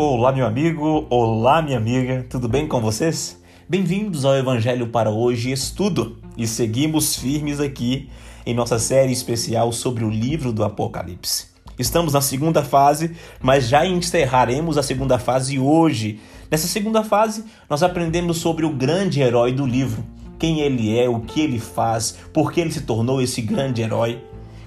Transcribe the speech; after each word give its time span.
Olá, 0.00 0.30
meu 0.30 0.46
amigo, 0.46 1.08
olá, 1.10 1.60
minha 1.60 1.76
amiga, 1.76 2.24
tudo 2.30 2.48
bem 2.48 2.68
com 2.68 2.80
vocês? 2.80 3.36
Bem-vindos 3.68 4.24
ao 4.24 4.36
Evangelho 4.36 4.86
para 4.86 5.10
Hoje 5.10 5.50
Estudo 5.50 6.18
e 6.36 6.46
seguimos 6.46 7.16
firmes 7.16 7.58
aqui 7.58 8.08
em 8.46 8.54
nossa 8.54 8.78
série 8.78 9.10
especial 9.10 9.72
sobre 9.72 10.04
o 10.04 10.08
livro 10.08 10.52
do 10.52 10.62
Apocalipse. 10.62 11.48
Estamos 11.76 12.12
na 12.12 12.20
segunda 12.20 12.62
fase, 12.62 13.16
mas 13.42 13.68
já 13.68 13.84
encerraremos 13.84 14.78
a 14.78 14.84
segunda 14.84 15.18
fase 15.18 15.58
hoje. 15.58 16.20
Nessa 16.48 16.68
segunda 16.68 17.02
fase, 17.02 17.44
nós 17.68 17.82
aprendemos 17.82 18.36
sobre 18.36 18.64
o 18.64 18.70
grande 18.70 19.20
herói 19.20 19.50
do 19.50 19.66
livro, 19.66 20.04
quem 20.38 20.60
ele 20.60 20.96
é, 20.96 21.08
o 21.08 21.22
que 21.22 21.40
ele 21.40 21.58
faz, 21.58 22.16
por 22.32 22.52
que 22.52 22.60
ele 22.60 22.70
se 22.70 22.82
tornou 22.82 23.20
esse 23.20 23.42
grande 23.42 23.82
herói 23.82 24.22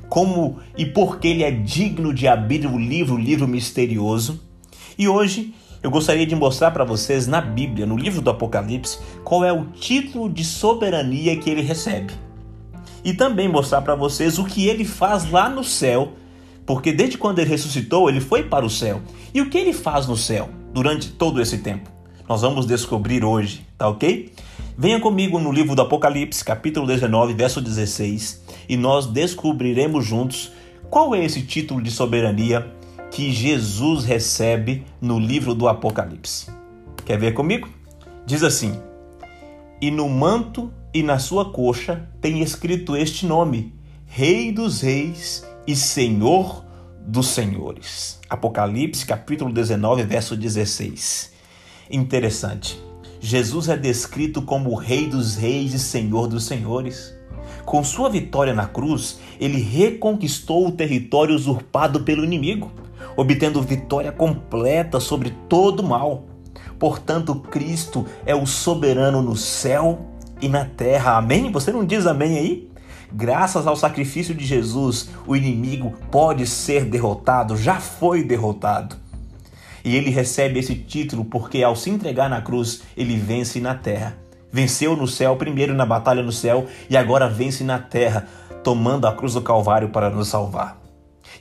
como 0.10 0.60
e 0.78 0.86
por 0.86 1.22
que 1.22 1.30
ele 1.30 1.44
é 1.46 1.52
digno 1.52 2.14
de 2.14 2.28
abrir 2.28 2.66
o 2.66 2.78
livro, 2.78 3.16
o 3.16 3.18
livro 3.18 3.48
misterioso. 3.48 4.51
E 4.98 5.08
hoje 5.08 5.54
eu 5.84 5.90
gostaria 5.90 6.26
de 6.26 6.36
mostrar 6.36 6.72
para 6.72 6.84
vocês 6.84 7.26
na 7.26 7.42
Bíblia, 7.42 7.86
no 7.86 7.98
livro 7.98 8.22
do 8.22 8.30
Apocalipse, 8.30 9.00
qual 9.24 9.44
é 9.44 9.52
o 9.52 9.66
título 9.66 10.30
de 10.30 10.44
soberania 10.44 11.36
que 11.38 11.50
ele 11.50 11.62
recebe. 11.62 12.14
E 13.04 13.14
também 13.14 13.48
mostrar 13.48 13.82
para 13.82 13.96
vocês 13.96 14.38
o 14.38 14.46
que 14.46 14.68
ele 14.68 14.86
faz 14.86 15.30
lá 15.32 15.50
no 15.50 15.64
céu, 15.64 16.14
porque 16.68 16.92
desde 16.92 17.18
quando 17.18 17.40
ele 17.40 17.50
ressuscitou, 17.50 18.10
ele 18.10 18.22
foi 18.22 18.44
para 18.44 18.64
o 18.66 18.70
céu. 18.70 19.02
E 19.34 19.42
o 19.42 19.50
que 19.50 19.58
ele 19.58 19.74
faz 19.74 20.06
no 20.08 20.16
céu 20.16 20.50
durante 20.72 21.10
todo 21.10 21.42
esse 21.42 21.58
tempo? 21.58 21.90
Nós 22.30 22.42
vamos 22.42 22.68
descobrir 22.68 23.26
hoje, 23.26 23.66
tá 23.78 23.90
ok? 23.90 24.32
Venha 24.78 25.00
comigo 25.00 25.40
no 25.40 25.52
livro 25.52 25.76
do 25.76 25.82
Apocalipse, 25.82 26.46
capítulo 26.46 26.86
19, 26.86 27.34
verso 27.34 27.60
16, 27.60 28.42
e 28.70 28.78
nós 28.78 29.08
descobriremos 29.08 30.06
juntos 30.06 30.52
qual 30.90 31.16
é 31.16 31.26
esse 31.26 31.42
título 31.42 31.82
de 31.82 31.90
soberania 31.90 32.72
que 33.12 33.32
Jesus 33.32 34.06
recebe 34.06 34.86
no 35.02 35.20
livro 35.20 35.54
do 35.54 35.68
Apocalipse. 35.68 36.50
Quer 37.06 37.20
ver 37.20 37.34
comigo? 37.34 37.68
Diz 38.26 38.42
assim: 38.42 38.74
E 39.82 39.92
no 39.92 40.08
manto 40.08 40.72
e 40.94 41.04
na 41.04 41.20
sua 41.20 41.52
coxa 41.52 42.10
tem 42.22 42.42
escrito 42.42 42.96
este 42.96 43.26
nome: 43.26 43.76
Rei 44.06 44.52
dos 44.52 44.82
Reis 44.82 45.46
e 45.68 45.76
Senhor 45.76 46.66
dos 47.06 47.28
Senhores. 47.28 48.20
Apocalipse, 48.30 49.06
capítulo 49.06 49.52
19, 49.52 50.04
verso 50.04 50.38
16. 50.38 51.34
Interessante. 51.92 52.80
Jesus 53.20 53.68
é 53.68 53.76
descrito 53.76 54.42
como 54.42 54.72
o 54.72 54.76
Rei 54.76 55.08
dos 55.08 55.36
Reis 55.36 55.74
e 55.74 55.80
Senhor 55.80 56.28
dos 56.28 56.46
Senhores. 56.46 57.14
Com 57.66 57.84
sua 57.84 58.10
vitória 58.10 58.54
na 58.54 58.66
cruz, 58.66 59.20
ele 59.40 59.62
reconquistou 59.62 60.68
o 60.68 60.72
território 60.72 61.36
usurpado 61.36 62.02
pelo 62.04 62.24
inimigo, 62.24 62.72
obtendo 63.22 63.62
vitória 63.62 64.12
completa 64.12 65.00
sobre 65.00 65.30
todo 65.48 65.84
mal. 65.84 66.26
Portanto, 66.80 67.36
Cristo 67.36 68.06
é 68.26 68.34
o 68.34 68.48
soberano 68.48 69.22
no 69.22 69.36
céu 69.36 70.08
e 70.42 70.50
na 70.50 70.66
terra. 70.66 71.18
Amém? 71.18 71.52
Você 71.52 71.72
não 71.72 71.86
diz 71.86 72.08
amém 72.08 72.38
aí? 72.38 72.72
Graças 73.14 73.68
ao 73.68 73.76
sacrifício 73.76 74.34
de 74.34 74.44
Jesus, 74.46 75.10
o 75.28 75.36
inimigo 75.36 75.94
pode 76.10 76.48
ser 76.48 76.86
derrotado, 76.86 77.56
já 77.56 77.76
foi 77.76 78.24
derrotado. 78.24 78.96
E 79.84 79.96
ele 79.96 80.10
recebe 80.10 80.60
esse 80.60 80.76
título 80.76 81.26
porque, 81.26 81.62
ao 81.62 81.76
se 81.76 81.90
entregar 81.90 82.30
na 82.30 82.42
cruz, 82.42 82.82
ele 82.96 83.18
vence 83.18 83.60
na 83.60 83.76
terra. 83.76 84.18
Venceu 84.52 84.96
no 84.96 85.08
céu, 85.08 85.36
primeiro 85.36 85.74
na 85.74 85.86
batalha 85.86 86.24
no 86.24 86.32
céu, 86.32 86.66
e 86.90 86.98
agora 86.98 87.30
vence 87.30 87.64
na 87.64 87.78
terra, 87.78 88.28
tomando 88.64 89.06
a 89.06 89.14
cruz 89.14 89.34
do 89.34 89.42
Calvário 89.42 89.90
para 89.90 90.10
nos 90.10 90.28
salvar. 90.28 90.81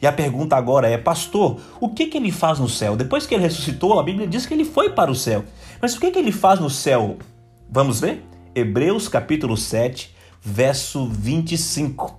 E 0.01 0.07
a 0.07 0.13
pergunta 0.13 0.57
agora 0.57 0.89
é, 0.89 0.97
pastor, 0.97 1.61
o 1.79 1.91
que, 1.91 2.07
que 2.07 2.17
ele 2.17 2.33
faz 2.33 2.59
no 2.59 2.69
céu? 2.69 2.97
Depois 2.97 3.27
que 3.27 3.35
ele 3.35 3.43
ressuscitou, 3.43 3.99
a 3.99 4.03
Bíblia 4.03 4.27
diz 4.27 4.47
que 4.47 4.55
ele 4.55 4.65
foi 4.65 4.91
para 4.91 5.11
o 5.11 5.15
céu. 5.15 5.45
Mas 5.81 5.95
o 5.95 6.01
que, 6.01 6.11
que 6.11 6.19
ele 6.19 6.33
faz 6.33 6.59
no 6.59 6.71
céu? 6.71 7.19
Vamos 7.71 8.01
ver? 8.01 8.25
Hebreus 8.55 9.09
capítulo 9.09 9.57
7, 9.57 10.15
verso 10.41 11.07
25. 11.07 12.19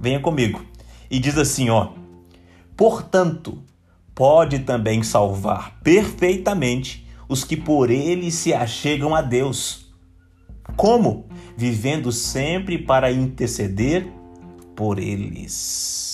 Venha 0.00 0.20
comigo. 0.20 0.64
E 1.10 1.18
diz 1.18 1.36
assim, 1.36 1.68
ó: 1.68 1.90
Portanto, 2.76 3.62
pode 4.14 4.60
também 4.60 5.02
salvar 5.02 5.78
perfeitamente 5.82 7.06
os 7.28 7.44
que 7.44 7.56
por 7.56 7.90
ele 7.90 8.30
se 8.30 8.54
achegam 8.54 9.14
a 9.14 9.20
Deus. 9.20 9.92
Como? 10.76 11.26
Vivendo 11.56 12.10
sempre 12.10 12.78
para 12.78 13.12
interceder 13.12 14.10
por 14.74 14.98
eles. 14.98 16.11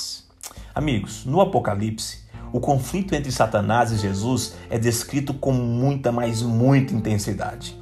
Amigos, 0.78 1.24
no 1.26 1.40
Apocalipse, 1.40 2.20
o 2.52 2.60
conflito 2.60 3.12
entre 3.12 3.32
Satanás 3.32 3.90
e 3.90 3.96
Jesus 3.96 4.54
é 4.70 4.78
descrito 4.78 5.34
com 5.34 5.50
muita, 5.50 6.12
mas 6.12 6.40
muita 6.40 6.94
intensidade. 6.94 7.76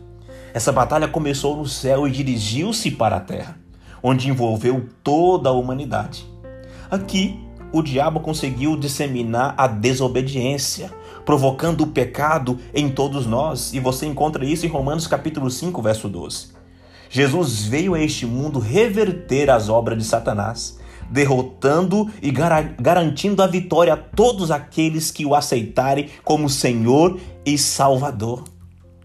Essa 0.54 0.72
batalha 0.72 1.06
começou 1.06 1.58
no 1.58 1.66
céu 1.66 2.08
e 2.08 2.10
dirigiu-se 2.10 2.90
para 2.92 3.16
a 3.16 3.20
terra, 3.20 3.58
onde 4.02 4.30
envolveu 4.30 4.88
toda 5.04 5.50
a 5.50 5.52
humanidade. 5.52 6.24
Aqui, 6.90 7.38
o 7.70 7.82
diabo 7.82 8.20
conseguiu 8.20 8.78
disseminar 8.78 9.52
a 9.58 9.66
desobediência, 9.66 10.90
provocando 11.26 11.82
o 11.82 11.88
pecado 11.88 12.58
em 12.72 12.88
todos 12.88 13.26
nós, 13.26 13.74
e 13.74 13.78
você 13.78 14.06
encontra 14.06 14.42
isso 14.42 14.64
em 14.64 14.70
Romanos 14.70 15.06
capítulo 15.06 15.50
5, 15.50 15.82
verso 15.82 16.08
12. 16.08 16.46
Jesus 17.10 17.62
veio 17.62 17.92
a 17.92 18.00
este 18.00 18.24
mundo 18.24 18.58
reverter 18.58 19.50
as 19.50 19.68
obras 19.68 19.98
de 19.98 20.04
Satanás, 20.04 20.78
derrotando 21.10 22.10
e 22.22 22.30
garantindo 22.30 23.42
a 23.42 23.46
vitória 23.46 23.94
a 23.94 23.96
todos 23.96 24.50
aqueles 24.50 25.10
que 25.10 25.24
o 25.24 25.34
aceitarem 25.34 26.08
como 26.24 26.48
Senhor 26.48 27.18
e 27.44 27.56
Salvador. 27.56 28.44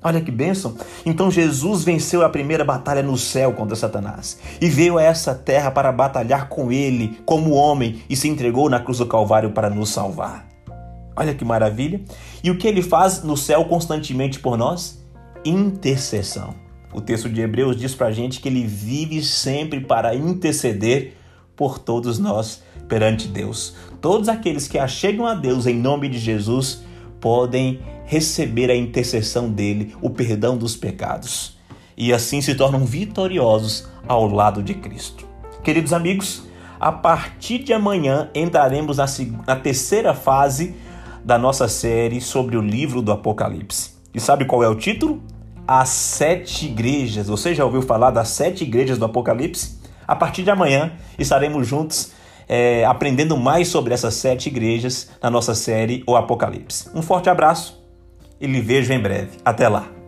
Olha 0.04 0.20
que 0.20 0.32
bênção! 0.32 0.76
Então 1.06 1.30
Jesus 1.30 1.84
venceu 1.84 2.26
a 2.26 2.30
primeira 2.30 2.66
batalha 2.66 3.04
no 3.04 3.16
céu 3.16 3.54
contra 3.54 3.76
Satanás 3.76 4.40
e 4.60 4.68
veio 4.68 4.98
a 4.98 5.04
essa 5.04 5.36
terra 5.36 5.70
para 5.70 5.92
batalhar 5.92 6.50
com 6.50 6.72
ele 6.72 7.20
como 7.24 7.52
homem 7.52 8.02
e 8.10 8.16
se 8.16 8.28
entregou 8.28 8.68
na 8.68 8.80
cruz 8.80 8.98
do 8.98 9.06
Calvário 9.06 9.52
para 9.52 9.70
nos 9.70 9.90
salvar. 9.90 10.48
Olha 11.16 11.36
que 11.36 11.46
maravilha! 11.46 12.02
E 12.44 12.50
o 12.50 12.58
que 12.58 12.68
ele 12.68 12.82
faz 12.82 13.22
no 13.22 13.38
céu 13.38 13.66
constantemente 13.66 14.40
por 14.40 14.58
nós? 14.58 15.00
Intercessão. 15.46 16.56
O 16.94 17.00
texto 17.00 17.30
de 17.30 17.42
Hebreus 17.42 17.78
diz 17.78 17.94
para 17.94 18.08
a 18.08 18.12
gente 18.12 18.40
que 18.42 18.50
ele 18.50 18.66
vive 18.66 19.24
sempre 19.24 19.82
para 19.82 20.16
interceder 20.16 21.16
por 21.62 21.78
todos 21.78 22.18
nós 22.18 22.64
perante 22.88 23.28
Deus. 23.28 23.76
Todos 24.02 24.28
aqueles 24.28 24.68
que 24.68 24.80
achegam 24.80 25.28
a 25.28 25.36
Deus 25.36 25.68
em 25.68 25.76
nome 25.76 26.10
de 26.10 26.18
Jesus 26.18 26.82
podem 27.20 27.80
receber 28.04 28.72
a 28.72 28.76
intercessão 28.76 29.48
dele, 29.48 29.96
o 30.02 30.10
perdão 30.10 30.58
dos 30.58 30.76
pecados, 30.76 31.56
e 31.96 32.12
assim 32.12 32.42
se 32.42 32.56
tornam 32.56 32.84
vitoriosos 32.84 33.88
ao 34.08 34.26
lado 34.26 34.64
de 34.64 34.74
Cristo. 34.74 35.28
Queridos 35.64 35.94
amigos, 35.94 36.48
a 36.80 36.92
partir 36.92 37.60
de 37.60 37.74
amanhã 37.74 38.32
entraremos 38.34 38.98
na, 38.98 39.06
na 39.46 39.56
terceira 39.56 40.16
fase 40.16 40.74
da 41.24 41.38
nossa 41.38 41.68
série 41.68 42.20
sobre 42.20 42.58
o 42.58 42.62
livro 42.62 43.04
do 43.04 43.12
Apocalipse. 43.12 43.92
E 44.16 44.20
sabe 44.20 44.46
qual 44.46 44.64
é 44.64 44.68
o 44.68 44.74
título? 44.74 45.22
As 45.68 45.90
sete 45.90 46.66
igrejas. 46.66 47.28
Você 47.28 47.54
já 47.54 47.64
ouviu 47.64 47.84
falar 47.84 48.10
das 48.10 48.30
sete 48.30 48.64
igrejas 48.64 48.98
do 48.98 49.06
Apocalipse? 49.06 49.80
A 50.08 50.16
partir 50.16 50.44
de 50.44 50.50
amanhã 50.50 50.92
estaremos 51.18 51.68
juntos 51.68 52.12
é, 52.48 52.84
aprendendo 52.86 53.38
mais 53.38 53.68
sobre 53.70 53.94
essas 53.94 54.16
sete 54.16 54.48
igrejas 54.48 55.10
na 55.22 55.30
nossa 55.30 55.56
série 55.56 56.04
O 56.06 56.16
Apocalipse. 56.16 56.90
Um 56.94 57.02
forte 57.02 57.30
abraço 57.30 57.82
e 58.40 58.48
lhe 58.48 58.60
vejo 58.60 58.92
em 58.92 59.00
breve. 59.00 59.38
Até 59.46 59.70
lá! 59.70 60.01